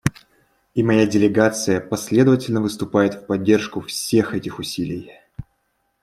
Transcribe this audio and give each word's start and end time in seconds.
И 0.73 0.81
моя 0.81 1.05
делегация 1.05 1.79
последовательно 1.79 2.59
выступает 2.59 3.13
в 3.13 3.27
поддержку 3.27 3.81
всех 3.81 4.33
этих 4.33 4.57
усилий. 4.57 5.11